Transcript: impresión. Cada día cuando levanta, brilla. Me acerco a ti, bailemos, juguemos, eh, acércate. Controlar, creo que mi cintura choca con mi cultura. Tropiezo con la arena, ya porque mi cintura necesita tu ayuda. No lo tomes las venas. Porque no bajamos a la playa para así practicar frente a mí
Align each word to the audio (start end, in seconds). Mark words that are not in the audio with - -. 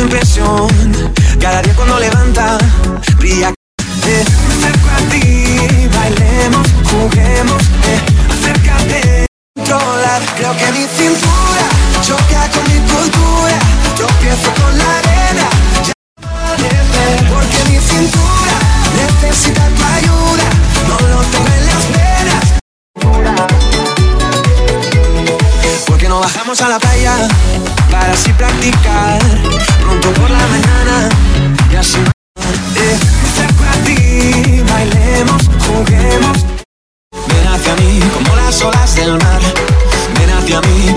impresión. 0.00 0.68
Cada 1.40 1.62
día 1.62 1.74
cuando 1.74 1.98
levanta, 1.98 2.58
brilla. 3.18 3.52
Me 4.04 4.20
acerco 4.20 4.88
a 4.88 4.98
ti, 5.10 5.88
bailemos, 5.92 6.66
juguemos, 6.90 7.62
eh, 7.84 8.00
acércate. 8.30 9.26
Controlar, 9.56 10.22
creo 10.36 10.56
que 10.56 10.72
mi 10.72 10.86
cintura 10.86 11.66
choca 12.02 12.48
con 12.52 12.64
mi 12.72 12.78
cultura. 12.88 13.58
Tropiezo 13.96 14.50
con 14.62 14.78
la 14.78 14.98
arena, 14.98 15.48
ya 15.82 15.92
porque 17.32 17.70
mi 17.70 17.78
cintura 17.78 18.56
necesita 18.94 19.68
tu 19.68 19.82
ayuda. 19.98 20.46
No 20.88 20.96
lo 21.08 21.20
tomes 21.32 21.60
las 21.66 21.84
venas. 21.96 22.44
Porque 25.86 26.08
no 26.08 26.20
bajamos 26.20 26.60
a 26.60 26.68
la 26.68 26.78
playa 26.78 27.28
para 27.90 28.12
así 28.12 28.32
practicar 28.34 29.45
frente 40.46 40.54
a 40.54 40.60
mí 40.60 40.95